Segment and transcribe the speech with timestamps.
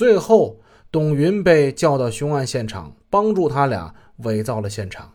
[0.00, 0.58] 最后，
[0.90, 5.12] 董云被叫到凶案现场，帮助他俩伪造了现场。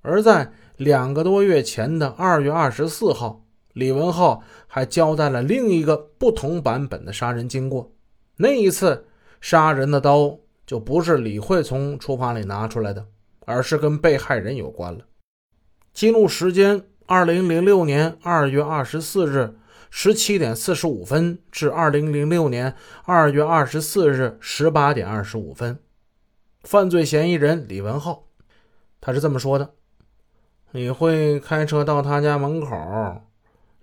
[0.00, 3.44] 而在两个多月前的二月二十四号，
[3.74, 7.92] 李文浩还交代了另一个不同版本的杀人经过。
[8.38, 9.04] 那一次
[9.42, 13.04] 杀人的刀就不是李慧从厨房里拿出来的，
[13.44, 15.00] 而是跟被害人有关了。
[15.92, 19.58] 记录时间：二零零六年二月二十四日
[19.90, 22.74] 十七点四十五分至二零零六年
[23.04, 25.78] 二月二十四日十八点二十五分。
[26.62, 28.24] 犯罪嫌疑人李文浩，
[29.00, 29.70] 他是这么说的：
[30.72, 33.22] 李慧开车到他家门口，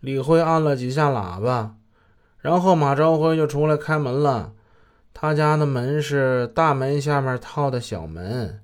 [0.01, 1.77] 李慧按了几下喇叭。
[2.39, 4.53] 然后马朝辉就出来开门了，
[5.13, 8.61] 他家的门是大门下面套的小门，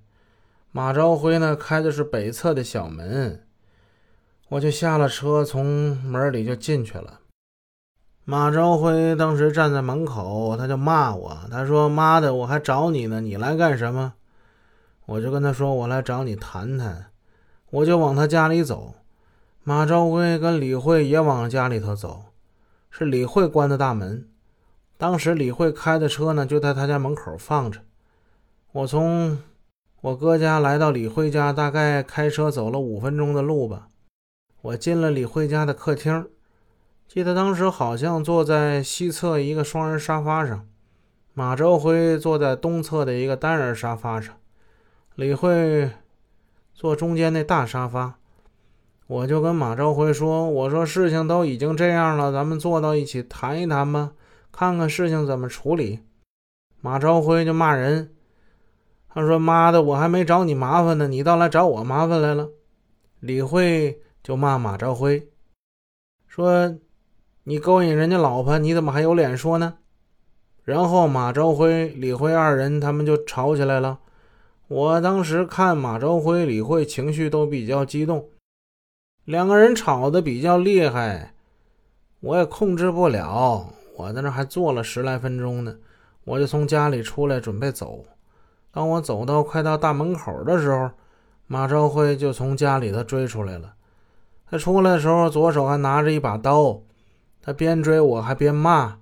[0.73, 3.47] 马朝辉呢开的是北侧的小门，
[4.49, 7.21] 我就下了车，从门里就进去了。
[8.25, 14.13] 马朝辉当时站在门口，他就骂我，他说：“妈的，我还找你呢，你来干什么？”
[15.07, 17.07] 我就跟他说：“我来找你谈谈。”
[17.71, 18.95] 我就往他家里走，
[19.63, 22.25] 马朝辉跟李慧也往家里头走。
[22.89, 24.27] 是李慧关的大门，
[24.97, 27.81] 当时李慧开的车呢，就在他家门口放着。
[28.71, 29.37] 我从
[30.01, 33.89] 我哥家来到李慧家，大概开车走了五分钟的路吧。
[34.61, 36.27] 我进了李慧家的客厅，
[37.09, 40.67] 记得当时好像坐在西侧一个双人沙发上，
[41.33, 44.37] 马朝辉坐在东侧的一个单人沙发上，
[45.15, 45.89] 李慧
[46.71, 48.19] 坐中间那大沙发。
[49.07, 54.11] 我就跟马朝辉说：“我说事情都已经这样了，咱们坐到一起谈一谈吧，
[54.51, 56.01] 看看事情怎么处理。”
[56.79, 58.13] 马朝辉就骂人，
[59.11, 62.49] 他说：“妈的，我还没找你麻烦呢，你倒来找我麻烦来了。”
[63.19, 65.27] 李慧就骂马朝辉，
[66.27, 66.77] 说
[67.49, 69.79] ：“你勾引人家老婆，你怎么还有脸说呢？”
[70.63, 73.97] 然后马朝辉、李慧二人他们就吵起来了。
[74.67, 78.29] 我当时看马朝辉、李慧情绪都比较激动。
[79.25, 81.33] 两个人吵得比较厉害，
[82.19, 83.73] 我也控制不了。
[83.97, 85.75] 我在那还坐了十来分钟呢，
[86.25, 88.05] 我就从家里出来准备走。
[88.71, 90.91] 当我走到快到大门口的时候，
[91.47, 93.73] 马昭辉就从家里头追出来了。
[94.51, 96.79] 他出来的时候，左手还拿着一把刀，
[97.41, 98.97] 他边追我还边骂，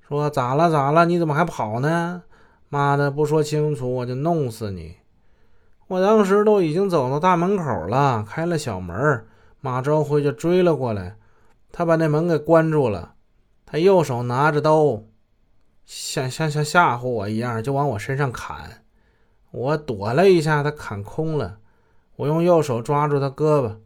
[0.00, 0.70] 说：“咋了？
[0.70, 1.04] 咋了？
[1.06, 2.22] 你怎么还跑呢？
[2.68, 4.96] 妈的，不说清楚我就弄死你！”
[5.86, 9.26] 我当时都已经走到大门口了，开了小门。
[9.60, 11.16] 马昭辉就追了过来，
[11.72, 13.14] 他把那门给关住了。
[13.64, 15.02] 他右手拿着刀，
[15.84, 18.82] 像像像吓唬我一样，就往我身上砍。
[19.50, 21.58] 我躲了一下，他砍空了。
[22.16, 23.76] 我用右手抓住他胳膊，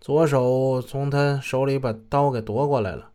[0.00, 3.09] 左手从他手里把刀给夺过来了。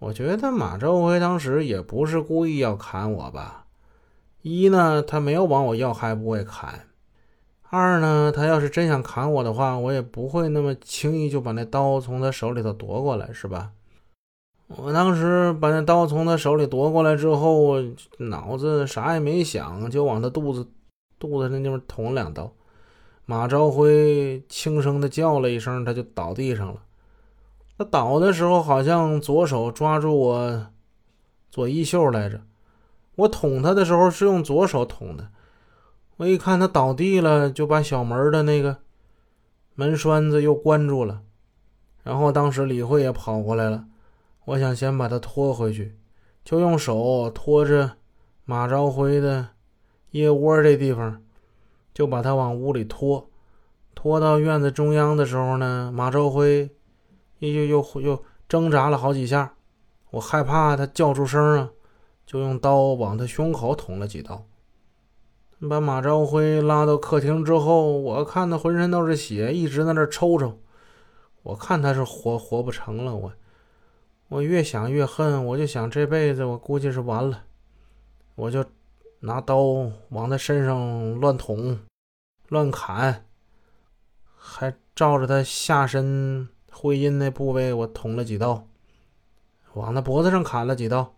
[0.00, 3.66] 我觉得马昭辉当时也不是故意要砍我吧？
[4.40, 6.86] 一呢，他没有往我要害部位砍。
[7.68, 13.72] 二呢，他要是真想砍我的话，我也不会那么轻易就把那刀从他手里头夺过来，是吧？
[14.68, 17.74] 我当时把那刀从他手里夺过来之后，
[18.16, 20.66] 脑子啥也没想，就往他肚子
[21.18, 22.50] 肚子那地方捅了两刀。
[23.26, 26.80] 马朝辉轻声的叫了一声，他就倒地上了。
[27.80, 30.66] 他倒的时候好像左手抓住我
[31.50, 32.42] 左衣袖来着。
[33.14, 35.28] 我捅他的时候是用左手捅的。
[36.18, 38.76] 我一看他倒地了，就把小门的那个
[39.74, 41.22] 门栓子又关住了。
[42.02, 43.86] 然后当时李慧也跑过来了，
[44.44, 45.96] 我想先把他拖回去，
[46.44, 47.92] 就用手托着
[48.44, 49.48] 马朝辉的
[50.10, 51.22] 腋窝这地方，
[51.94, 53.30] 就把他往屋里拖。
[53.94, 56.68] 拖到院子中央的时候呢，马朝辉
[57.40, 59.54] 又又又又挣扎了好几下，
[60.10, 61.70] 我害怕他叫出声啊，
[62.24, 64.46] 就用刀往他胸口捅了几刀。
[65.68, 70.58] 把马朝辉拉到客厅之后，我看他浑身都是血，一直在那抽抽。
[71.42, 73.14] 我看他是活活不成了。
[73.14, 73.32] 我，
[74.28, 77.44] 我越想越恨，我就想这辈子我估计是完了。
[78.36, 78.64] 我就
[79.20, 79.58] 拿刀
[80.08, 81.78] 往他身上乱捅、
[82.48, 83.26] 乱砍，
[84.34, 88.66] 还照着他下身会阴那部位我捅了几刀，
[89.74, 91.14] 往他脖子上砍了几刀。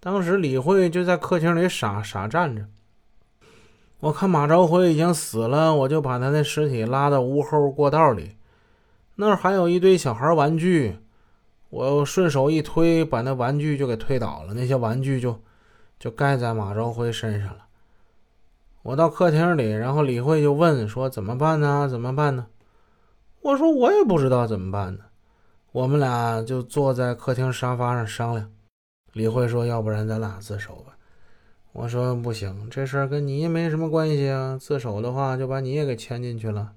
[0.00, 2.66] 当时李慧就在客厅里傻傻站着。
[4.00, 8.36] 我看马朝辉已经死了，我就把他那尸体拉到屋后过道里，
[9.14, 10.96] 那儿还有一堆小孩玩具，
[11.70, 15.40] 我顺手一推，把那玩具就给推倒了，那些玩具就
[16.00, 17.66] 就盖在马朝辉身上了。
[18.82, 21.86] 我到客厅里，然后李慧就问说：“怎么办呢？
[21.88, 22.46] 怎么办呢？”
[23.42, 25.04] 我说：“我也不知道怎么办呢。”
[25.72, 28.50] 我们俩就坐在客厅沙发上商量。
[29.12, 30.96] 李慧说：“要不然咱俩自首吧。”
[31.72, 36.72] 我说不行，这事儿跟你没什么关系啊，自首的话就把你也给牵进去了。